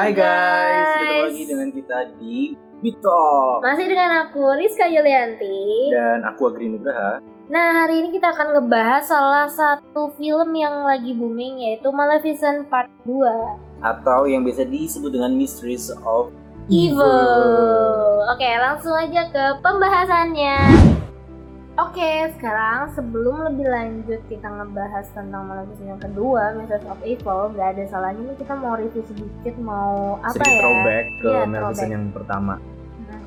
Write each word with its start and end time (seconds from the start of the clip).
Hai 0.00 0.16
guys, 0.16 0.96
ketemu 0.96 1.20
lagi 1.28 1.44
dengan 1.44 1.68
kita 1.76 1.98
di 2.16 2.56
Bitalk 2.80 3.60
Masih 3.60 3.84
dengan 3.84 4.24
aku 4.24 4.48
Rizka 4.56 4.88
Yulianti. 4.88 5.92
dan 5.92 6.24
aku 6.24 6.48
Agri 6.48 6.72
Nugraha. 6.72 7.20
Nah, 7.52 7.84
hari 7.84 8.00
ini 8.00 8.16
kita 8.16 8.32
akan 8.32 8.56
ngebahas 8.56 9.04
salah 9.04 9.44
satu 9.44 10.08
film 10.16 10.56
yang 10.56 10.88
lagi 10.88 11.12
booming 11.12 11.68
yaitu 11.68 11.92
Maleficent 11.92 12.72
Part 12.72 12.88
2. 13.04 13.84
atau 13.84 14.24
yang 14.24 14.40
biasa 14.40 14.64
disebut 14.72 15.12
dengan 15.12 15.36
Mysteries 15.36 15.92
of 15.92 16.32
Evil. 16.72 18.24
Oke, 18.24 18.48
langsung 18.56 18.96
aja 18.96 19.28
ke 19.28 19.60
pembahasannya. 19.60 20.56
Oke, 21.80 22.12
sekarang 22.36 22.92
sebelum 22.92 23.40
lebih 23.48 23.64
lanjut 23.64 24.20
kita 24.28 24.44
ngebahas 24.44 25.06
tentang 25.16 25.48
Maleficent 25.48 25.88
yang 25.88 26.02
kedua, 26.02 26.52
Mistress 26.52 26.84
of 26.84 27.00
Evil, 27.00 27.56
gak 27.56 27.68
ada 27.72 27.84
salahnya 27.88 28.20
nih 28.20 28.36
kita 28.36 28.52
mau 28.52 28.76
review 28.76 29.00
sedikit, 29.08 29.54
mau 29.56 30.20
apa 30.20 30.36
Sedikit 30.36 30.52
ya? 30.52 30.60
throwback 30.60 31.04
ke 31.16 31.30
Iya, 31.30 31.40
Maleficent 31.48 31.56
throwback. 31.72 31.96
yang 31.96 32.06
pertama. 32.12 32.54
Hmm. 33.00 33.22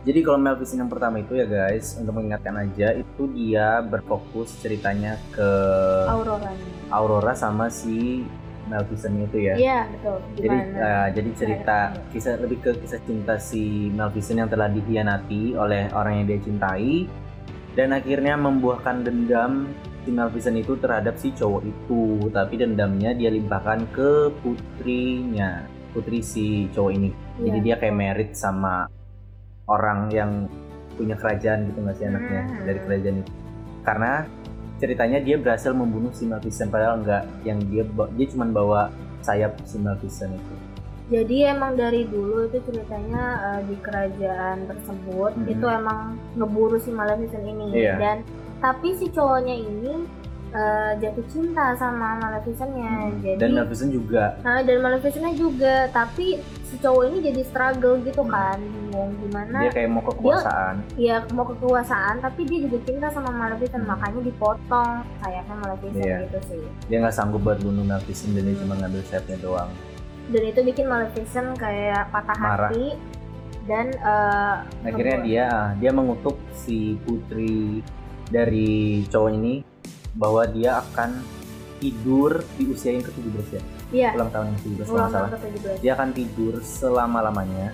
Jadi 0.00 0.18
kalau 0.24 0.38
Maleficent 0.40 0.78
yang 0.80 0.88
pertama 0.88 1.16
itu 1.20 1.32
ya 1.36 1.44
guys, 1.44 1.86
untuk 2.00 2.12
mengingatkan 2.16 2.54
aja 2.56 2.88
itu 2.96 3.22
dia 3.36 3.66
berfokus 3.84 4.48
ceritanya 4.64 5.20
ke 5.36 5.50
Aurora. 6.08 6.50
Aurora 6.88 7.32
sama 7.36 7.68
si 7.68 8.24
Maleficent 8.64 9.12
itu 9.18 9.44
ya. 9.44 9.54
Iya, 9.60 9.80
betul. 9.92 10.16
Jadi, 10.40 10.56
eh, 10.72 11.06
jadi 11.12 11.30
cerita 11.36 11.78
kisah 12.08 12.40
lebih 12.40 12.64
ke 12.64 12.70
kisah 12.80 13.02
cinta 13.04 13.36
si 13.36 13.92
Maleficent 13.92 14.40
yang 14.40 14.48
telah 14.48 14.72
dikhianati 14.72 15.52
oleh 15.52 15.92
orang 15.92 16.24
yang 16.24 16.26
dia 16.32 16.40
cintai 16.40 17.04
dan 17.74 17.94
akhirnya 17.94 18.34
membuahkan 18.34 19.06
dendam 19.06 19.70
si 20.00 20.10
Maleficent 20.10 20.56
itu 20.58 20.74
terhadap 20.80 21.14
si 21.16 21.30
cowok 21.30 21.62
itu 21.62 22.02
tapi 22.32 22.56
dendamnya 22.56 23.12
dia 23.12 23.28
limpahkan 23.28 23.84
ke 23.92 24.32
putrinya 24.40 25.64
putri 25.92 26.22
si 26.22 26.70
cowok 26.72 26.92
ini 26.94 27.08
jadi 27.40 27.58
Iya. 27.58 27.64
dia 27.64 27.74
kayak 27.76 27.96
merit 27.96 28.30
sama 28.32 28.86
orang 29.66 30.10
yang 30.10 30.30
punya 30.94 31.14
kerajaan 31.16 31.68
gitu 31.68 31.78
nggak 31.80 31.96
sih 31.96 32.06
anaknya 32.06 32.40
Hmm. 32.44 32.64
dari 32.64 32.78
kerajaan 32.80 33.16
itu 33.22 33.32
karena 33.80 34.12
ceritanya 34.76 35.18
dia 35.20 35.36
berhasil 35.36 35.72
membunuh 35.72 36.12
si 36.12 36.24
Maleficent 36.24 36.68
padahal 36.68 37.04
enggak 37.04 37.22
yang 37.44 37.58
dia 37.68 37.84
dia 38.16 38.26
cuma 38.32 38.44
bawa 38.48 38.88
sayap 39.20 39.60
si 39.64 39.76
Maleficent 39.76 40.32
itu 40.32 40.54
Jadi 41.10 41.42
emang 41.42 41.74
dari 41.74 42.06
dulu 42.06 42.46
itu 42.46 42.62
ceritanya 42.62 43.24
eh, 43.42 43.60
di 43.66 43.74
kerajaan 43.76 44.62
tersebut 44.64 45.32
Mhm. 45.36 45.50
itu 45.50 45.66
emang 45.66 46.00
ngeburu 46.34 46.78
si 46.78 46.90
Maleficent 46.90 47.42
ini 47.42 47.66
Iya. 47.74 47.98
dan 47.98 48.16
tapi 48.58 48.94
si 48.94 49.08
cowoknya 49.08 49.56
ini 49.56 49.94
eh, 50.50 50.92
jatuh 50.98 51.22
cinta 51.26 51.74
sama 51.74 52.18
Maleficentnya 52.18 53.06
Hmm. 53.06 53.18
jadi 53.20 53.38
dan 53.38 53.50
Maleficent 53.54 53.90
juga 53.90 54.34
nah, 54.40 54.58
dan 54.58 54.78
Maleficentnya 54.78 55.30
juga 55.32 55.86
tapi 55.88 56.38
si 56.64 56.74
cowok 56.76 57.02
ini 57.06 57.18
jadi 57.24 57.40
struggle 57.44 58.02
gitu 58.02 58.18
Hmm. 58.20 58.30
kan 58.30 58.58
bingung 58.58 59.14
gimana 59.20 59.62
dia 59.62 59.70
kayak 59.70 59.90
mau 59.92 60.02
kekuasaan 60.04 60.74
ya 60.96 61.22
mau 61.30 61.42
kekuasaan 61.44 62.18
tapi 62.18 62.42
dia 62.44 62.66
juga 62.66 62.82
cinta 62.82 63.06
sama 63.08 63.30
Maleficent 63.30 63.78
Hmm. 63.80 63.94
makanya 63.94 64.20
dipotong 64.20 64.90
sayapnya 65.18 65.54
Maleficent 65.56 66.02
Iya. 66.02 66.18
gitu 66.26 66.38
sih 66.44 66.62
dia 66.84 66.96
nggak 66.98 67.14
sanggup 67.14 67.40
buat 67.40 67.58
bunuh 67.58 67.82
Maleficent 67.82 68.34
dan 68.34 68.42
dia 68.42 68.50
Hmm. 68.52 68.60
cuma 68.60 68.74
ngambil 68.76 69.02
sayapnya 69.06 69.38
doang 69.38 69.70
dan 70.30 70.42
itu 70.44 70.60
bikin 70.62 70.86
Maleficent 70.86 71.48
kayak 71.54 72.08
patah 72.08 72.36
Marah. 72.36 72.70
hati 72.70 72.94
dan 73.66 73.86
eh, 73.90 74.56
akhirnya 74.84 75.16
dia 75.20 75.46
dia 75.76 75.90
mengutuk 75.90 76.38
si 76.56 76.96
putri 77.00 77.82
dari 78.26 79.02
cowok 79.06 79.30
ini 79.32 79.54
bahwa 80.12 80.42
dia 80.46 80.78
akan 80.80 81.18
tidur 81.78 82.42
di 82.54 82.68
usia 82.68 82.92
yang 82.92 83.02
ke-17 83.02 83.46
ya 83.50 83.62
Iya. 83.90 84.10
ulang 84.14 84.30
tahun 84.30 84.44
yang 84.46 84.58
ke-17 84.60 84.84
kalau 84.84 84.94
ulang 84.96 85.10
salah 85.10 85.30
ke-17 85.32 85.76
dia 85.80 85.92
akan 85.92 86.08
tidur 86.12 86.54
selama-lamanya 86.60 87.68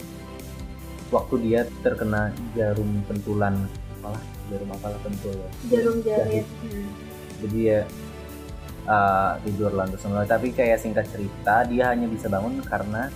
waktu 1.09 1.35
dia 1.41 1.61
terkena 1.81 2.23
jarum 2.53 2.89
pentulan 3.05 3.55
malah 4.01 4.23
jarum 4.47 4.69
apalah 4.71 4.99
pentul 5.01 5.35
ya 5.35 5.49
jarum 5.71 5.97
Jahit. 6.01 6.45
jahit 6.45 6.47
Hmm. 6.63 6.89
jadi 7.43 7.59
ya 7.61 7.81
uh, 8.87 9.37
tidur 9.43 9.75
lantas 9.75 10.01
semua 10.01 10.25
tapi 10.25 10.55
kayak 10.55 10.81
singkat 10.81 11.07
cerita 11.11 11.67
dia 11.67 11.93
hanya 11.93 12.07
bisa 12.07 12.31
bangun 12.31 12.63
karena 12.65 13.11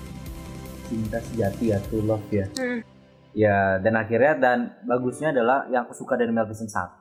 cinta 0.90 1.22
sejati 1.22 1.70
ya 1.70 1.78
true 1.86 2.02
love 2.02 2.26
ya. 2.34 2.46
Hmm. 2.58 2.82
ya 3.30 3.78
dan 3.78 3.94
akhirnya 3.94 4.34
dan 4.42 4.58
bagusnya 4.82 5.30
adalah 5.30 5.70
yang 5.70 5.86
aku 5.86 5.94
suka 5.94 6.18
dari 6.18 6.34
Maleficent 6.34 6.66
1 6.66 6.98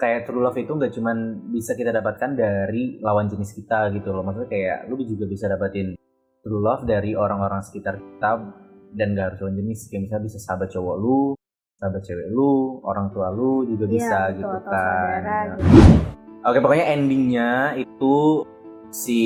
kayak 0.00 0.24
true 0.24 0.40
love 0.40 0.56
itu 0.56 0.72
nggak 0.72 0.92
cuman 0.96 1.46
bisa 1.52 1.76
kita 1.76 1.92
dapatkan 1.92 2.34
dari 2.34 2.98
lawan 3.04 3.28
jenis 3.30 3.54
kita 3.54 3.92
gitu 3.94 4.10
loh. 4.10 4.26
Maksudnya 4.26 4.50
kayak 4.50 4.78
lu 4.90 4.98
juga 5.04 5.30
bisa 5.30 5.46
dapatin 5.46 5.94
true 6.42 6.58
love 6.58 6.88
dari 6.88 7.14
orang-orang 7.14 7.62
sekitar 7.62 8.00
kita 8.02 8.30
dan 8.96 9.14
gak 9.14 9.26
harus 9.30 9.38
lawan 9.46 9.56
jenis. 9.62 9.86
Kayak 9.86 10.10
misalnya 10.10 10.24
bisa 10.26 10.38
sahabat 10.42 10.68
cowok 10.74 10.96
lu 10.98 11.38
sahabat 11.82 12.02
cewek 12.06 12.30
lu 12.30 12.78
orang 12.86 13.10
tua 13.10 13.34
lu 13.34 13.66
juga 13.66 13.90
Iya, 13.90 13.94
bisa 13.94 14.18
gitu 14.38 14.56
kan 14.62 14.70
saudara 14.70 15.38
gitu. 15.58 16.21
Oke 16.42 16.58
pokoknya 16.58 16.90
endingnya 16.90 17.78
itu 17.78 18.42
si 18.90 19.20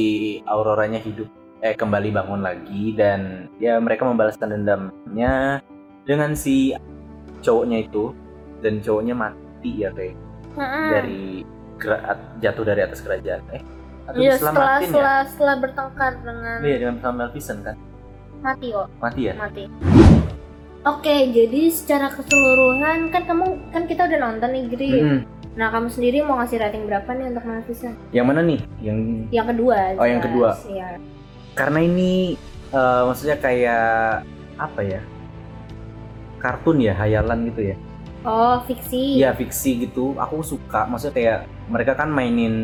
Auroranya 0.45 1.01
hidup 1.01 1.33
eh 1.65 1.73
kembali 1.73 2.13
bangun 2.13 2.45
lagi 2.45 2.93
dan 2.93 3.49
ya 3.57 3.81
mereka 3.81 4.05
membalaskan 4.05 4.53
dendamnya 4.53 5.65
dengan 6.05 6.37
si 6.37 6.77
cowoknya 7.41 7.89
itu 7.89 8.13
dan 8.61 8.85
cowoknya 8.85 9.17
mati 9.17 9.73
ya 9.81 9.89
kayak 9.97 10.17
dari 10.93 11.41
jatuh 12.41 12.65
dari 12.65 12.81
atas 12.85 13.01
kerajaan. 13.01 13.41
Eh 13.53 13.63
atau 14.07 14.21
Iya, 14.23 14.39
setelah 14.39 14.55
diselamatin 14.55 14.85
ya? 14.85 14.87
setelah 14.87 15.19
setelah 15.27 15.57
bertengkar 15.59 16.13
dengan 16.23 16.59
iya 16.63 16.77
dengan 16.79 16.97
sama 17.03 17.15
Maleficent 17.27 17.61
kan? 17.67 17.77
Mati 18.45 18.67
kok 18.71 18.89
mati 19.03 19.21
ya? 19.27 19.35
Mati. 19.35 19.65
Oke, 20.87 21.17
jadi 21.35 21.63
secara 21.75 22.07
keseluruhan 22.15 23.11
kan 23.11 23.27
kamu 23.27 23.59
kan 23.75 23.83
kita 23.91 24.07
udah 24.07 24.19
nonton 24.23 24.51
nih 24.55 24.65
Gri. 24.71 24.91
Mm-mm. 24.95 25.21
Nah 25.57 25.69
kamu 25.69 25.89
sendiri 25.89 26.21
mau 26.21 26.37
ngasih 26.37 26.61
rating 26.61 26.85
berapa 26.85 27.09
nih 27.11 27.33
untuk 27.33 27.45
Maleficent? 27.45 27.97
yang 28.11 28.29
mana 28.29 28.41
nih 28.41 28.61
yang 28.79 28.99
Yang 29.31 29.47
kedua. 29.51 29.77
Oh, 29.97 30.05
yang 30.05 30.21
jelas. 30.21 30.27
kedua. 30.27 30.51
Iya. 30.69 30.89
karena 31.53 31.79
ini 31.81 32.37
eh, 32.71 33.03
maksudnya 33.03 33.37
kayak 33.37 34.21
apa 34.57 34.81
ya 34.83 35.01
kartun 36.37 36.79
ya 36.79 36.93
hayalan 36.95 37.49
gitu 37.49 37.73
ya 37.73 37.77
Oh 38.21 38.59
fiksi. 38.61 39.23
Iya 39.23 39.31
fiksi 39.33 39.87
gitu, 39.87 40.19
aku 40.19 40.43
suka. 40.43 40.83
Maksudnya 40.85 41.15
kayak 41.15 41.39
mereka 41.71 41.95
kan 41.95 42.11
mainin 42.11 42.55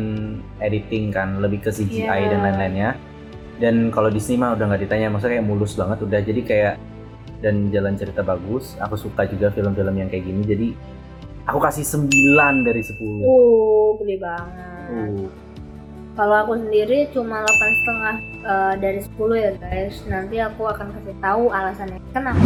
editing 0.59 1.07
kan, 1.07 1.39
lebih 1.39 1.63
ke 1.63 1.71
CGI 1.71 2.03
Iya. 2.03 2.35
dan 2.35 2.39
lain-lainnya. 2.43 2.89
Dan 3.57 3.87
kalau 3.87 4.11
Disney 4.11 4.35
mah 4.35 4.59
udah 4.59 4.67
nggak 4.67 4.83
ditanya, 4.83 5.07
maksudnya 5.07 5.39
kayak 5.39 5.47
mulus 5.47 5.79
banget 5.79 6.03
udah. 6.03 6.19
Jadi 6.19 6.41
kayak 6.43 6.75
dan 7.39 7.71
jalan 7.71 7.95
cerita 7.95 8.19
bagus. 8.21 8.75
Aku 8.77 8.99
suka 8.99 9.23
juga 9.23 9.55
film-film 9.55 9.95
yang 9.95 10.11
kayak 10.11 10.27
gini. 10.27 10.41
Jadi 10.43 10.67
aku 11.47 11.59
kasih 11.59 11.85
9 11.85 12.67
dari 12.67 12.81
10. 12.83 12.99
Uh, 12.99 13.97
gede 14.01 14.15
banget. 14.19 14.87
Uh, 14.91 15.27
Kalau 16.13 16.45
aku 16.45 16.53
sendiri 16.61 17.09
cuma 17.09 17.41
8 17.41 17.49
setengah 17.81 18.15
eh, 18.45 18.73
dari 18.77 19.01
10 19.01 19.17
ya 19.33 19.51
guys. 19.57 19.97
Nanti 20.05 20.37
aku 20.37 20.69
akan 20.69 20.93
kasih 20.93 21.17
tahu 21.17 21.49
alasannya 21.49 21.97
kenapa. 22.13 22.37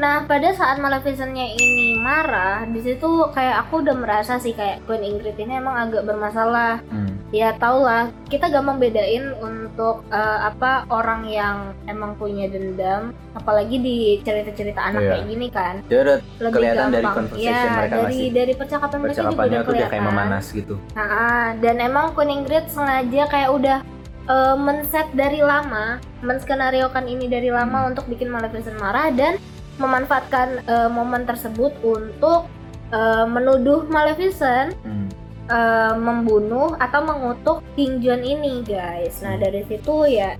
Nah 0.00 0.24
pada 0.24 0.48
saat 0.56 0.80
Maleficentnya 0.80 1.52
ini 1.52 2.00
marah, 2.00 2.64
di 2.64 2.80
situ 2.80 3.28
kayak 3.28 3.68
aku 3.68 3.84
udah 3.84 3.92
merasa 3.92 4.40
sih 4.40 4.56
kayak 4.56 4.88
Queen 4.88 5.04
Ingrid 5.04 5.36
ini 5.36 5.60
emang 5.60 5.76
agak 5.84 6.08
bermasalah. 6.08 6.80
hmm. 6.88 7.03
Ya 7.34 7.50
tau 7.52 7.82
lah, 7.82 8.14
kita 8.30 8.46
gampang 8.46 8.78
bedain 8.78 9.34
untuk 9.36 10.06
eh, 10.08 10.38
apa 10.44 10.86
orang 10.86 11.26
yang 11.26 11.56
emang 11.84 12.14
punya 12.14 12.46
dendam, 12.46 13.10
apalagi 13.34 13.74
di 13.76 13.96
cerita-cerita 14.22 14.78
anak 14.78 15.02
Iya. 15.02 15.10
kayak 15.10 15.26
gini 15.26 15.48
kan. 15.50 15.74
Dia 15.84 15.98
udah 16.00 16.16
Lebih 16.38 16.54
Kelihatan 16.54 16.86
dari 16.86 16.94
gampang. 17.02 17.14
conversation 17.18 17.50
ya, 17.50 17.74
mereka 17.74 17.90
dari 17.90 18.04
ngasih 18.06 18.28
dari 18.30 18.52
percakapan 18.54 18.98
mereka 19.00 19.14
juga 19.16 19.26
udah 19.26 19.34
udah 19.34 19.50
kayak 19.50 19.66
kelihatan. 19.66 20.06
memanas 20.06 20.44
gitu. 20.48 20.74
Nah, 20.94 21.10
dan 21.58 21.76
emang 21.80 22.06
Queen 22.14 22.30
Ingrid 22.32 22.64
sengaja 22.68 23.22
kayak 23.26 23.50
udah 23.50 23.78
eh, 24.24 24.56
men-set 24.56 25.08
dari 25.12 25.40
lama, 25.42 25.84
menskenariokan 26.20 27.04
ini 27.04 27.26
dari 27.26 27.50
lama 27.50 27.82
Hmm. 27.82 27.90
untuk 27.90 28.06
bikin 28.06 28.30
Maleficent 28.30 28.78
marah 28.78 29.10
dan 29.10 29.36
memanfaatkan 29.76 30.62
eh, 30.62 30.88
momen 30.88 31.24
tersebut 31.24 31.74
untuk 31.82 32.46
eh, 32.88 33.26
menuduh 33.26 33.84
Maleficent 33.86 34.72
Hmm. 34.80 35.03
Eh, 35.46 35.94
membunuh 35.94 36.72
atau 36.74 37.00
mengutuk 37.00 37.58
King 37.72 37.98
John 37.98 38.20
ini, 38.20 38.60
guys. 38.60 39.20
Nah, 39.20 39.34
Hmm. 39.34 39.42
dari 39.42 39.62
situ 39.64 39.94
ya 40.06 40.36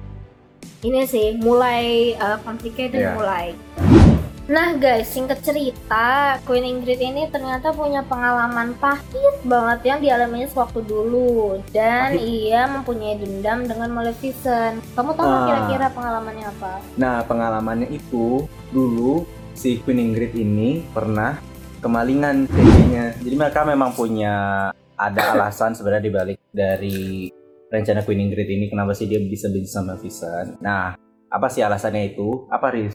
ini 0.81 1.05
sih 1.05 1.37
mulai 1.37 2.13
eh, 2.13 2.39
complicated 2.41 3.01
Iya. 3.01 3.13
mulai. 3.13 3.47
Nah 4.45 4.77
guys, 4.77 5.09
singkat 5.09 5.41
cerita, 5.41 6.37
Queen 6.45 6.69
Ingrid 6.69 7.01
ini 7.01 7.25
ternyata 7.27 7.73
punya 7.73 8.05
pengalaman 8.05 8.77
pahit 8.77 9.41
banget 9.41 9.81
yang 9.87 9.99
dialaminya 9.99 10.45
sewaktu 10.45 10.85
dulu 10.85 11.65
Dan 11.73 12.13
Pahit? 12.13 12.21
ia 12.21 12.69
mempunyai 12.69 13.17
dendam 13.17 13.65
dengan 13.65 13.89
Maleficent 13.91 14.85
Kamu 14.93 15.17
tahu 15.17 15.25
nggak 15.25 15.41
Ah. 15.41 15.49
kira-kira 15.49 15.87
pengalamannya 15.91 16.45
apa? 16.51 16.73
Nah 16.95 17.25
pengalamannya 17.25 17.89
itu 17.89 18.45
dulu 18.69 19.25
si 19.57 19.81
Queen 19.81 20.13
Ingrid 20.13 20.37
ini 20.37 20.85
pernah 20.93 21.41
kemalingan 21.81 22.45
CD-nya. 22.47 23.17
Jadi 23.17 23.35
mereka 23.35 23.65
memang 23.65 23.93
punya 23.93 24.69
ada 24.97 25.21
alasan 25.33 25.73
sebenarnya 25.73 26.05
dibalik 26.05 26.39
dari 26.49 27.29
rencana 27.67 28.01
Queen 28.01 28.23
Ingrid 28.23 28.47
ini 28.47 28.67
kenapa 28.67 28.93
sih 28.93 29.05
dia 29.05 29.19
bisa 29.19 29.49
benci 29.49 29.67
sama 29.67 29.93
Maleficent. 29.93 30.59
Nah 30.59 30.95
Apa 31.27 31.51
sih 31.51 31.61
alasannya 31.61 32.15
itu? 32.15 32.47
Apa 32.47 32.71
Riz? 32.71 32.95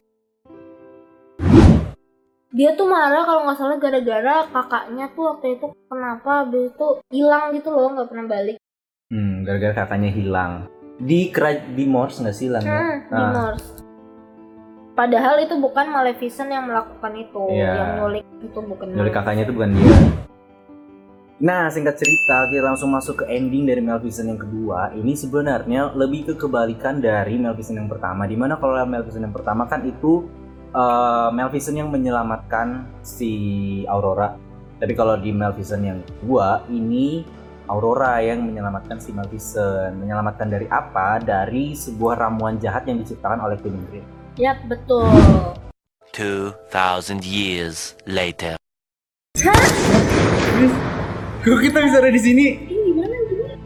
dia 2.50 2.74
tuh 2.74 2.82
marah 2.84 3.22
kalau 3.22 3.46
nggak 3.46 3.56
salah 3.56 3.78
gara-gara 3.78 4.42
kakaknya 4.44 5.06
tuh 5.12 5.22
waktu 5.28 5.54
itu 5.54 5.66
kenapa 5.86 6.42
habis 6.42 6.66
itu 6.68 6.86
hilang 7.08 7.54
gitu 7.54 7.70
loh 7.70 7.94
nggak 7.94 8.08
pernah 8.08 8.26
balik 8.26 8.56
Hmm, 9.06 9.42
gara-gara 9.42 9.74
kakaknya 9.76 10.10
hilang. 10.10 10.52
Di 10.96 11.30
kera 11.30 11.50
di 11.58 11.82
Morse 11.84 12.22
nggak 12.22 12.30
sih 12.32 12.46
hilangnya? 12.46 12.74
hmm, 12.74 12.96
di 13.08 13.22
Ah. 13.22 13.30
Morse 13.30 13.68
padahal 14.92 15.36
itu 15.40 15.54
bukan 15.56 15.86
Maleficent 15.88 16.48
yang 16.48 16.64
melakukan 16.64 17.12
itu 17.14 17.42
Iya. 17.50 17.72
yang 17.72 17.90
nyulik 17.98 18.24
itu 18.40 18.58
bukan 18.58 18.86
Nyulik 18.88 19.14
kakaknya 19.14 19.42
itu 19.44 19.54
bukan 19.54 19.70
dia. 19.72 19.96
Nah, 21.40 21.72
singkat 21.72 21.96
cerita, 21.96 22.44
kita 22.52 22.60
langsung 22.60 22.92
masuk 22.92 23.24
ke 23.24 23.32
ending 23.32 23.64
dari 23.64 23.80
Maleficent 23.80 24.28
yang 24.28 24.36
kedua. 24.36 24.92
Ini 24.92 25.16
sebenarnya 25.16 25.96
lebih 25.96 26.28
ke 26.28 26.34
kebalikan 26.36 27.00
dari 27.00 27.40
Maleficent 27.40 27.80
yang 27.80 27.88
pertama. 27.88 28.28
Di 28.28 28.36
mana 28.36 28.60
kalau 28.60 28.76
Maleficent 28.84 29.24
yang 29.24 29.32
pertama 29.32 29.64
kan 29.64 29.80
itu 29.88 30.28
eh, 30.68 31.28
Maleficent 31.32 31.80
yang 31.80 31.88
menyelamatkan 31.88 32.84
si 33.00 33.32
Aurora. 33.88 34.36
Tapi 34.76 34.92
kalau 34.92 35.16
di 35.16 35.32
Maleficent 35.32 35.80
yang 35.80 36.04
kedua, 36.04 36.60
ini 36.68 37.24
Aurora 37.72 38.20
yang 38.20 38.44
menyelamatkan 38.44 39.00
si 39.00 39.08
Maleficent. 39.16 39.96
Menyelamatkan 39.96 40.44
dari 40.44 40.68
apa? 40.68 41.24
Dari 41.24 41.72
sebuah 41.72 42.20
ramuan 42.20 42.60
jahat 42.60 42.84
yang 42.84 43.00
diciptakan 43.00 43.40
oleh 43.40 43.56
Queen 43.56 43.80
Ingrid. 43.80 44.04
Yap, 44.36 44.60
betul 44.68 45.08
2,000 46.12 47.24
years 47.24 47.96
later. 48.04 48.60
Kok 51.40 51.56
kita 51.56 51.80
bisa 51.80 52.04
ada 52.04 52.12
di 52.12 52.20
sini? 52.20 52.46
ini 52.68 52.92
gimana 52.92 53.16
gimana 53.32 53.56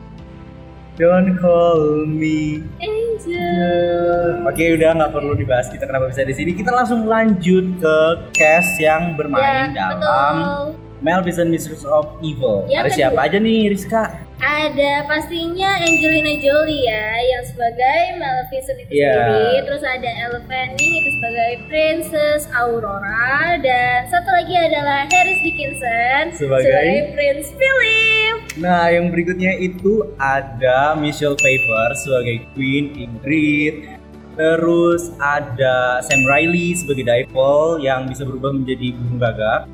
Don't 0.95 1.35
call 1.43 2.07
me 2.07 2.63
Angel 2.79 4.47
Oke 4.47 4.79
udah 4.79 4.95
nggak 4.95 5.11
perlu 5.11 5.35
dibahas 5.35 5.67
kita 5.67 5.83
kenapa 5.83 6.07
bisa 6.07 6.23
di 6.23 6.39
sini. 6.39 6.55
Kita 6.55 6.71
langsung 6.71 7.11
lanjut 7.11 7.83
ke 7.83 7.97
cast 8.31 8.79
yang 8.79 9.19
bermain 9.19 9.75
ya, 9.75 9.91
dalam 9.91 10.37
betul 10.71 10.84
Maleficent 11.05 11.53
Mistress 11.53 11.85
of 11.85 12.17
Evil. 12.19 12.65
Ya, 12.65 12.81
Ada 12.81 12.91
siapa 12.91 13.21
aja 13.21 13.37
nih 13.37 13.69
Rizka? 13.69 14.09
Ada 14.41 15.05
pastinya 15.05 15.77
Angelina 15.79 16.33
Jolie 16.41 16.85
ya 16.85 17.07
yang 17.23 17.45
sebagai 17.45 18.01
Maleficent 18.17 18.79
itu 18.81 18.91
Iya. 18.91 19.13
sendiri. 19.13 19.49
Terus 19.69 19.83
ada 19.85 20.11
Elle 20.11 20.41
Fanning 20.49 20.93
itu 20.97 21.11
sebagai 21.15 21.53
Princess 21.69 22.43
Aurora 22.51 23.61
dan 23.61 24.09
satu 24.09 24.33
lagi 24.33 24.57
adalah 24.57 25.05
Harris 25.07 25.41
Dickinson 25.41 26.25
Sebagai? 26.33 27.13
Prince 27.13 27.53
Philip. 27.53 28.37
Nah 28.57 28.89
yang 28.89 29.13
berikutnya 29.13 29.61
itu 29.61 30.09
ada 30.17 30.97
Michelle 30.97 31.37
Pfeiffer 31.37 31.89
sebagai 32.01 32.49
Queen 32.57 32.97
Ingrid. 32.97 33.93
Terus 34.35 35.15
ada 35.23 36.03
Sam 36.03 36.27
Riley 36.27 36.75
sebagai 36.75 37.07
Dival 37.07 37.79
yang 37.79 38.11
bisa 38.11 38.27
berubah 38.27 38.51
menjadi 38.51 38.91
burung 38.99 39.23
gagak. 39.23 39.71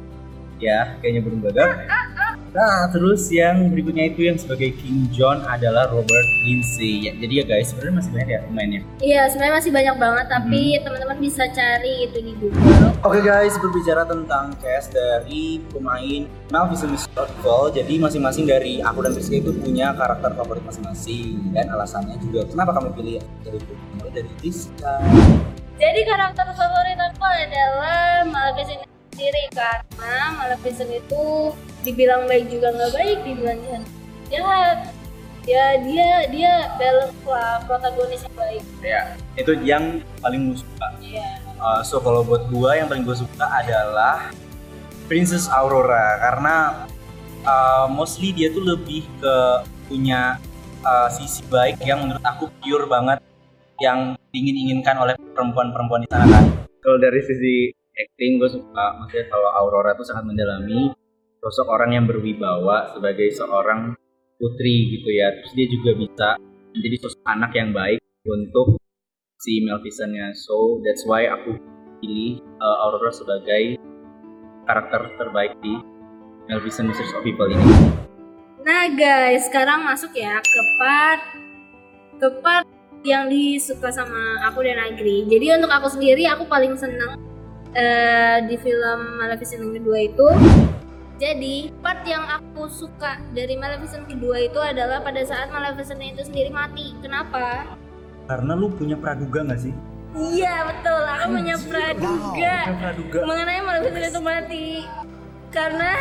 Ya, 0.60 1.00
kayaknya 1.00 1.20
burung 1.24 1.40
gagak. 1.40 1.88
Nah, 2.50 2.90
terus 2.90 3.30
yang 3.30 3.70
berikutnya 3.70 4.10
itu 4.10 4.26
yang 4.26 4.34
sebagai 4.34 4.74
King 4.74 5.06
John 5.14 5.38
adalah 5.46 5.86
Robert 5.86 6.28
Lindsay. 6.42 7.06
Ya, 7.06 7.14
jadi 7.14 7.32
ya 7.40 7.44
guys, 7.46 7.70
sebenarnya 7.70 7.94
masih 8.02 8.10
banyak 8.10 8.28
ya 8.28 8.40
pemainnya. 8.42 8.80
Iya 8.98 9.22
sebenarnya 9.30 9.54
masih 9.62 9.70
banyak 9.70 9.96
banget 9.96 10.26
tapi 10.26 10.62
Hmm. 10.74 10.82
teman-teman 10.82 11.18
bisa 11.22 11.44
cari 11.46 12.10
itu 12.10 12.18
di 12.18 12.32
Google. 12.36 12.90
Oke 13.06 13.22
guys, 13.22 13.54
berbicara 13.54 14.02
tentang 14.02 14.50
cast 14.58 14.90
dari 14.90 15.62
pemain 15.70 16.26
of 16.50 16.74
Evil, 16.74 17.62
jadi 17.70 17.94
masing-masing 18.02 18.44
dari 18.50 18.82
aku 18.82 18.98
dan 19.00 19.14
Rizky 19.14 19.38
itu 19.38 19.54
punya 19.54 19.94
karakter 19.94 20.34
favorit 20.34 20.66
masing-masing 20.66 21.54
dan 21.54 21.70
alasannya 21.70 22.18
juga 22.18 22.50
kenapa 22.50 22.74
kamu 22.74 22.88
pilih 22.98 23.22
dari 23.46 23.58
dari 24.10 24.30
Rizka. 24.42 24.98
Jadi 25.78 26.00
karakter 26.02 26.50
favorit 26.52 26.98
aku 26.98 27.24
adalah 27.24 28.26
Maleficent 28.26 28.89
sendiri 29.20 29.52
karena 29.52 30.32
Maleficent 30.32 30.88
itu 30.96 31.52
dibilang 31.84 32.24
baik 32.24 32.48
juga 32.48 32.72
nggak 32.72 32.92
baik, 32.96 33.18
dibilang 33.28 33.60
jahat 33.68 33.84
jahat. 34.32 34.78
Ya 35.44 35.76
dia 35.84 36.08
dia 36.32 36.52
balance 36.80 37.20
lah 37.28 37.60
protagonis 37.68 38.24
yang 38.24 38.36
baik. 38.36 38.62
Ya, 38.80 39.00
itu 39.36 39.52
yang 39.60 39.84
paling 40.24 40.52
gue 40.52 40.58
suka. 40.64 40.86
Iya. 41.04 41.28
Uh, 41.60 41.80
so 41.84 42.00
kalau 42.00 42.24
buat 42.24 42.48
gua 42.48 42.80
yang 42.80 42.88
paling 42.88 43.04
gue 43.04 43.16
suka 43.16 43.44
adalah 43.44 44.32
Princess 45.04 45.52
Aurora 45.52 46.16
karena 46.20 46.88
uh, 47.44 47.88
mostly 47.92 48.32
dia 48.32 48.48
tuh 48.52 48.64
lebih 48.64 49.04
ke 49.20 49.36
punya 49.88 50.40
uh, 50.80 51.08
sisi 51.12 51.44
baik 51.48 51.80
yang 51.84 52.08
menurut 52.08 52.24
aku 52.24 52.48
pure 52.64 52.88
banget 52.88 53.20
yang 53.84 54.16
ingin 54.32 54.56
inginkan 54.68 54.96
oleh 54.96 55.16
perempuan-perempuan 55.36 56.04
di 56.04 56.08
sana 56.08 56.24
kan. 56.24 56.44
Kalau 56.84 56.96
dari 57.00 57.20
sisi 57.24 57.79
acting 57.96 58.38
gue 58.38 58.50
suka 58.50 58.84
maksudnya 58.98 59.26
kalau 59.30 59.50
Aurora 59.54 59.94
tuh 59.98 60.06
sangat 60.06 60.24
mendalami 60.28 60.94
sosok 61.40 61.66
orang 61.72 61.96
yang 61.96 62.04
berwibawa 62.04 62.92
sebagai 62.92 63.32
seorang 63.32 63.96
putri 64.36 64.92
gitu 64.96 65.08
ya. 65.12 65.32
Terus 65.40 65.52
dia 65.56 65.66
juga 65.68 65.90
bisa 65.96 66.28
menjadi 66.76 66.96
sosok 67.04 67.22
anak 67.28 67.52
yang 67.56 67.70
baik 67.72 68.00
untuk 68.28 68.80
si 69.40 69.64
Maleficent-nya. 69.64 70.36
So 70.36 70.84
that's 70.84 71.04
why 71.08 71.28
aku 71.28 71.56
pilih 72.00 72.40
uh, 72.60 72.76
Aurora 72.88 73.12
sebagai 73.12 73.80
karakter 74.68 75.16
terbaik 75.16 75.56
di 75.64 75.74
Maleficent 76.48 76.92
Mistress 76.92 77.12
of 77.16 77.24
Evil 77.24 77.52
ini. 77.52 77.64
Nah 78.60 78.92
guys, 78.92 79.48
sekarang 79.48 79.88
masuk 79.88 80.12
ya 80.12 80.36
ke 80.40 80.60
part 80.76 81.22
ke 82.20 82.28
part 82.44 82.68
yang 83.00 83.32
disuka 83.32 83.88
sama 83.88 84.44
aku 84.44 84.60
dan 84.60 84.76
Agri. 84.76 85.24
Jadi 85.24 85.56
untuk 85.56 85.72
aku 85.72 85.88
sendiri 85.88 86.28
aku 86.28 86.44
paling 86.44 86.76
seneng 86.76 87.16
eh, 87.74 88.38
di 88.46 88.56
film 88.58 89.00
Maleficent 89.18 89.62
yang 89.62 89.74
kedua 89.78 89.98
itu. 90.00 90.26
Jadi 91.20 91.68
part 91.84 92.00
yang 92.08 92.24
aku 92.24 92.64
suka 92.72 93.20
dari 93.36 93.52
Maleficent 93.52 94.08
kedua 94.08 94.40
itu 94.40 94.56
adalah 94.56 95.04
pada 95.04 95.20
saat 95.20 95.52
Maleficent 95.52 96.00
itu 96.00 96.24
sendiri 96.24 96.48
mati. 96.48 96.96
Kenapa? 97.04 97.76
Karena 98.24 98.56
lu 98.56 98.72
punya 98.72 98.96
praduga 98.96 99.44
gak 99.44 99.60
sih? 99.60 99.74
Iya 100.10 100.66
betul, 100.66 101.02
aku 101.06 101.26
punya 101.38 101.56
praduga 101.60 102.56
praduga. 102.82 103.18
mengenai 103.22 103.60
Maleficent 103.62 104.06
itu 104.10 104.20
mati. 104.24 104.68
Karena 105.52 105.92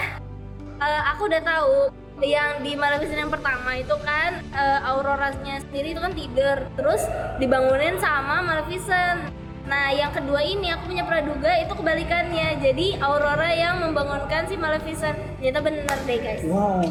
eh, 0.79 1.01
aku 1.13 1.27
udah 1.27 1.41
tahu 1.43 1.75
yang 2.23 2.63
di 2.63 2.79
Maleficent 2.79 3.19
yang 3.27 3.31
pertama 3.31 3.75
itu 3.75 3.95
kan 4.07 4.39
eh, 4.55 4.79
Auroranya 4.87 5.59
sendiri 5.67 5.91
itu 5.93 6.01
kan 6.01 6.13
tidur, 6.15 6.57
terus 6.79 7.03
dibangunin 7.43 7.99
sama 7.99 8.39
Maleficent. 8.39 9.35
Nah, 9.69 9.93
yang 9.93 10.09
kedua 10.09 10.41
ini 10.41 10.73
aku 10.73 10.89
punya 10.89 11.05
praduga 11.05 11.53
itu 11.61 11.69
kebalikannya. 11.77 12.57
Jadi 12.57 12.97
Aurora 12.97 13.53
yang 13.53 13.85
membangunkan 13.85 14.49
si 14.49 14.57
Maleficent. 14.57 15.13
Ternyata 15.37 15.59
bener 15.61 15.97
deh 16.09 16.17
guys. 16.17 16.41
Wow, 16.41 16.81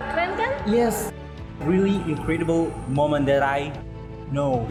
Keren 0.00 0.32
kan? 0.40 0.52
yes, 0.64 1.12
really 1.68 2.00
incredible 2.08 2.72
moment 2.88 3.28
that 3.28 3.44
I 3.44 3.68
know. 4.32 4.64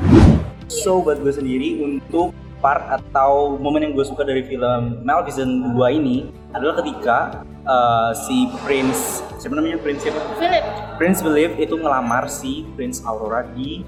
So 0.66 1.06
buat 1.06 1.22
gue 1.22 1.30
sendiri 1.30 1.86
untuk 1.86 2.34
part 2.66 2.82
atau 2.90 3.62
momen 3.62 3.86
yang 3.86 3.94
gue 3.94 4.10
suka 4.10 4.26
dari 4.26 4.42
film 4.42 5.06
Maleficent 5.06 5.78
2 5.78 6.00
ini 6.02 6.34
adalah 6.58 6.82
ketika 6.82 7.46
uh, 7.70 8.10
si 8.18 8.50
Prince 8.66 9.22
siapa 9.38 9.54
namanya 9.54 9.78
Prince 9.78 10.02
siapa? 10.10 10.18
Philip. 10.42 10.66
Prince 10.98 11.22
Philip 11.22 11.54
itu 11.62 11.78
ngelamar 11.78 12.26
si 12.26 12.66
Prince 12.74 13.06
Aurora 13.06 13.46
di 13.54 13.86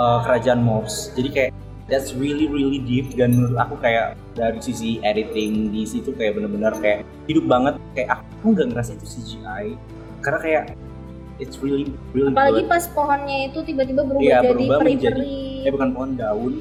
uh, 0.00 0.24
kerajaan 0.24 0.64
Morse. 0.64 1.12
Jadi 1.12 1.28
kayak 1.28 1.52
that's 1.90 2.14
really 2.14 2.46
really 2.46 2.78
deep 2.78 3.12
dan 3.18 3.34
menurut 3.34 3.58
aku 3.58 3.74
kayak 3.82 4.14
dari 4.32 4.62
sisi 4.62 5.02
editing 5.02 5.74
di 5.74 5.82
situ 5.82 6.14
kayak 6.14 6.38
bener-bener 6.38 6.70
kayak 6.78 7.02
hidup 7.26 7.44
banget 7.44 7.74
kayak 7.92 8.22
aku 8.22 8.54
nggak 8.54 8.70
ngerasa 8.70 8.94
itu 8.94 9.06
CGI 9.10 9.74
karena 10.22 10.38
kayak 10.38 10.64
it's 11.42 11.58
really 11.58 11.90
really 12.14 12.30
Apalagi 12.30 12.62
good. 12.62 12.70
pas 12.70 12.84
pohonnya 12.88 13.50
itu 13.50 13.58
tiba-tiba 13.64 14.04
berubah 14.04 14.22
Iya, 14.22 14.38
jadi 14.44 14.64
peri-peri. 14.76 15.40
Eh 15.64 15.72
bukan 15.72 15.88
pohon 15.96 16.10
daun, 16.14 16.52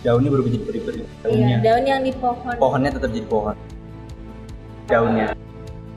daunnya 0.00 0.30
berubah 0.32 0.50
jadi 0.50 0.64
peri-peri. 0.64 1.00
Iya, 1.04 1.08
Daunnya, 1.22 1.56
daun 1.60 1.84
yang 1.84 2.00
di 2.00 2.12
pohon. 2.16 2.54
pohonnya 2.56 2.90
tetap 2.96 3.10
jadi 3.12 3.28
pohon. 3.28 3.56
Daunnya. 4.88 5.26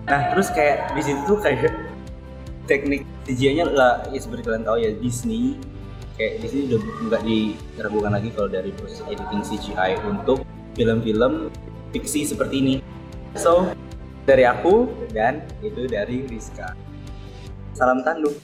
Nah 0.04 0.22
terus 0.36 0.52
kayak 0.52 0.92
di 0.94 1.02
situ 1.02 1.22
tuh 1.24 1.40
kayak 1.40 1.72
teknik 2.70 3.08
CGI-nya 3.24 3.66
lah 3.72 4.04
ya 4.12 4.20
seperti 4.20 4.46
kalian 4.46 4.68
tahu 4.68 4.78
ya 4.78 4.92
Disney 5.00 5.56
kayak 6.20 6.44
di 6.44 6.48
sini 6.52 6.62
udah 6.76 6.80
nggak 7.08 7.22
diragukan 7.24 8.12
lagi 8.12 8.30
kalau 8.36 8.52
dari 8.52 8.76
proses 8.76 9.00
editing 9.08 9.40
CGI 9.40 9.96
untuk 10.04 10.44
film-film 10.76 11.48
fiksi 11.96 12.28
seperti 12.28 12.60
ini. 12.60 12.76
So 13.40 13.72
dari 14.28 14.44
aku 14.44 14.92
dan 15.16 15.48
itu 15.64 15.88
dari 15.88 16.28
Rizka. 16.28 16.76
Salam 17.72 18.04
tanduk. 18.04 18.36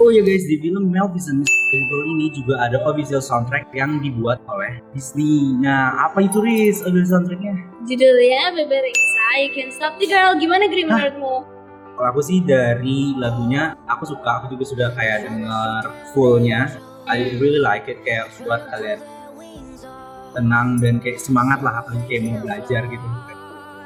Oh 0.00 0.08
ya 0.10 0.24
guys, 0.24 0.42
di 0.48 0.58
film 0.58 0.90
Maleficent 0.90 1.46
Evil 1.46 2.02
ini 2.16 2.26
juga 2.34 2.66
ada 2.66 2.80
official 2.88 3.20
soundtrack 3.22 3.70
yang 3.76 4.00
dibuat 4.00 4.40
oleh 4.50 4.82
Disney. 4.90 5.54
Nah, 5.60 6.10
apa 6.10 6.26
itu 6.26 6.42
Riz 6.42 6.82
official 6.82 7.22
soundtracknya? 7.22 7.54
Judulnya 7.86 8.56
Bebe 8.56 8.78
Rexha, 8.82 9.28
You 9.38 9.50
Can 9.54 9.68
Stop 9.70 10.00
the 10.00 10.08
Girl. 10.10 10.34
Gimana 10.40 10.66
Grim 10.66 10.90
menurutmu? 10.90 11.53
Kalau 11.94 12.08
aku 12.10 12.20
sih 12.20 12.42
dari 12.42 13.14
lagunya, 13.14 13.78
aku 13.86 14.02
suka. 14.04 14.42
Aku 14.42 14.50
juga 14.50 14.64
sudah 14.66 14.88
kayak 14.92 15.30
denger 15.30 15.82
fullnya. 16.10 16.74
I 17.04 17.36
really 17.36 17.60
like 17.60 17.86
it 17.86 18.00
kayak 18.02 18.32
buat 18.40 18.64
kalian 18.68 18.98
tenang 20.34 20.82
dan 20.82 20.98
kayak 20.98 21.22
semangat 21.22 21.62
lah 21.62 21.80
apalagi 21.80 22.04
kayak 22.10 22.22
mau 22.26 22.42
belajar 22.42 22.82
gitu 22.90 23.06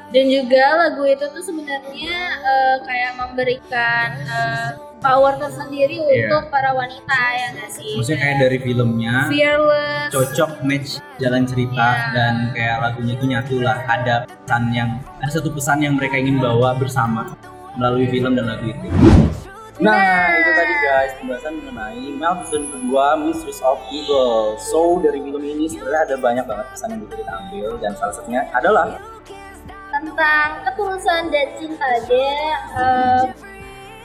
dan 0.09 0.25
juga 0.25 0.63
lagu 0.73 1.05
itu 1.05 1.21
tuh 1.29 1.43
sebenarnya 1.45 2.17
eh, 2.33 2.75
kayak 2.81 3.11
memberikan 3.13 4.07
eh, 4.17 4.69
power 4.97 5.37
tersendiri 5.37 6.01
Iya. 6.01 6.25
untuk 6.25 6.49
para 6.49 6.73
wanita 6.73 7.13
ya 7.37 7.47
nggak 7.53 7.69
sih 7.69 7.93
maksudnya 7.93 8.19
kayak 8.19 8.37
dari 8.41 8.57
filmnya 8.57 9.13
fearless 9.29 10.09
cocok 10.09 10.51
match 10.65 10.97
jalan 11.21 11.45
cerita 11.45 11.85
Iya. 11.85 12.09
dan 12.17 12.33
kayak 12.57 12.77
lagunya 12.81 13.13
itu 13.13 13.25
nyatu 13.29 13.55
lah 13.61 13.77
ada 13.85 14.25
pesan 14.25 14.63
yang 14.73 14.89
ada 15.21 15.29
satu 15.29 15.53
pesan 15.53 15.85
yang 15.85 15.93
mereka 15.93 16.17
ingin 16.17 16.41
bawa 16.41 16.73
bersama 16.73 17.29
melalui 17.79 18.05
film 18.11 18.35
dan 18.35 18.45
lagu 18.51 18.67
itu 18.67 18.87
nah, 19.79 20.27
itu 20.35 20.51
tadi 20.51 20.75
guys 20.83 21.11
pembahasan 21.23 21.53
mengenai 21.63 22.05
Maleficent 22.19 22.65
kedua 22.67 23.15
Mistress 23.23 23.63
of 23.63 23.79
Evil 23.87 24.59
so 24.59 24.99
dari 24.99 25.23
film 25.23 25.39
ini 25.39 25.71
sebenarnya 25.71 26.01
ada 26.11 26.15
banyak 26.19 26.45
banget 26.45 26.65
pesan 26.75 26.87
yang 26.91 27.01
bisa 27.07 27.15
kita 27.23 27.33
ambil 27.47 27.69
dan 27.79 27.91
salah 27.95 28.13
satunya 28.19 28.41
adalah 28.51 28.85
tentang 29.89 30.49
ketulusan 30.67 31.21
dan 31.31 31.47
cinta 31.55 31.87
dia 32.05 32.39
eh, 32.75 33.23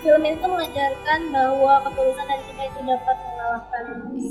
film 0.01 0.23
itu 0.23 0.47
mengajarkan 0.47 1.21
bahwa 1.35 1.75
ketulusan 1.83 2.25
dan 2.31 2.41
cinta 2.47 2.63
itu 2.71 2.81
dapat 2.87 3.17
mengalahkan 3.19 3.85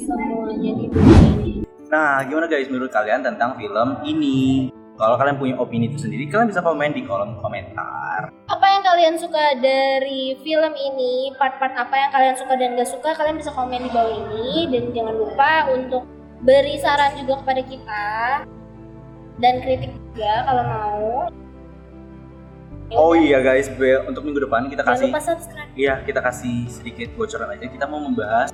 semuanya 0.07 0.71
di 0.79 0.85
dunia 0.87 1.19
ini 1.35 1.53
Nah, 1.93 2.25
gimana 2.25 2.49
guys 2.49 2.65
menurut 2.73 2.89
kalian 2.89 3.21
tentang 3.21 3.53
film 3.53 4.01
ini? 4.01 4.65
Kalau 4.97 5.13
kalian 5.13 5.37
punya 5.37 5.55
opini 5.61 5.93
itu 5.93 6.01
sendiri, 6.01 6.25
kalian 6.25 6.49
bisa 6.49 6.65
komen 6.65 6.89
di 6.89 7.05
kolom 7.05 7.37
komentar. 7.37 8.33
Kalian 8.93 9.17
suka 9.17 9.57
dari 9.57 10.37
film 10.45 10.73
ini 10.77 11.33
part-part 11.41 11.73
apa 11.73 11.97
yang 11.97 12.11
kalian 12.13 12.35
suka 12.37 12.53
dan 12.53 12.77
gak 12.77 12.85
suka 12.85 13.09
kalian 13.17 13.41
bisa 13.41 13.49
komen 13.49 13.81
di 13.81 13.89
bawah 13.89 14.13
ini 14.13 14.69
dan 14.69 14.93
jangan 14.93 15.17
lupa 15.17 15.65
untuk 15.73 16.05
beri 16.45 16.77
saran 16.77 17.17
juga 17.17 17.41
kepada 17.41 17.61
kita 17.65 18.05
dan 19.41 19.53
kritik 19.65 19.97
juga 19.97 20.33
kalau 20.45 20.63
mau 20.69 21.09
Ya 22.91 22.99
Oh 23.01 23.17
iya 23.17 23.41
guys, 23.41 23.73
untuk 24.05 24.21
minggu 24.21 24.45
depan 24.45 24.69
kita 24.69 24.85
jangan 24.85 24.93
kasih 24.93 25.09
lupa 25.09 25.21
subscribe 25.25 25.69
iya, 25.73 25.97
kita 26.05 26.19
kasih 26.21 26.69
sedikit 26.69 27.09
bocoran 27.17 27.49
aja. 27.49 27.65
Kita 27.65 27.89
mau 27.89 27.97
membahas 27.97 28.53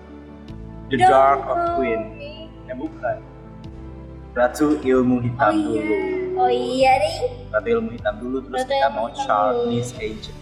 The 0.88 0.96
Don't 0.96 1.12
Dark 1.12 1.44
of 1.44 1.60
Queen. 1.76 2.00
Eh 2.72 2.76
bukan. 2.78 3.20
Ratu 4.38 4.80
Ilmu 4.80 5.20
Hitam 5.28 5.52
oh 5.52 5.76
iya 5.76 5.82
dulu. 5.84 6.19
Oh 6.40 6.48
iya 6.48 6.92
deh 6.98 7.16
Ratu 7.52 7.68
Ilmu 7.76 7.90
Hitam 7.94 8.16
dulu 8.18 8.38
terus 8.42 8.64
kita 8.64 8.88
mau 8.90 9.12
Charlie's 9.12 9.92
Angel. 10.00 10.36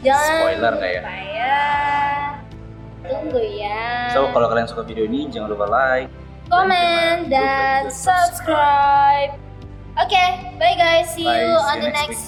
jangan 0.00 0.28
Spoiler 0.36 0.72
nggak 0.76 0.92
ya? 0.92 1.02
ya 1.32 1.60
tunggu 3.02 3.40
ya 3.40 4.12
So, 4.12 4.28
kalau 4.30 4.46
kalian 4.46 4.68
suka 4.68 4.82
video 4.84 5.04
ini 5.04 5.26
jangan 5.28 5.48
lupa 5.50 5.66
like. 5.66 6.10
comment 6.50 7.30
dan 7.30 7.86
subscribe. 7.88 9.38
Okay, 9.96 10.28
bye 10.58 10.74
guys. 10.74 11.12
See 11.14 11.22
Bye, 11.22 11.46
you 11.46 11.54
see 11.54 11.62
on 11.62 11.76
you 11.78 11.86
the 11.86 11.92
next 11.94 12.10
next 12.10 12.22